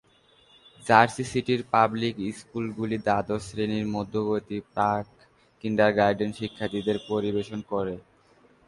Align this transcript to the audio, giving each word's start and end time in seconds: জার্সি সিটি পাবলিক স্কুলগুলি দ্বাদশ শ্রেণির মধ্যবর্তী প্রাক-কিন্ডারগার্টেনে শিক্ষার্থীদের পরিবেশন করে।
জার্সি 0.81 1.23
সিটি 1.31 1.53
পাবলিক 1.73 2.15
স্কুলগুলি 2.39 2.97
দ্বাদশ 3.05 3.41
শ্রেণির 3.47 3.87
মধ্যবর্তী 3.95 4.57
প্রাক-কিন্ডারগার্টেনে 4.71 6.37
শিক্ষার্থীদের 6.39 6.97
পরিবেশন 7.09 7.59
করে। 7.71 7.95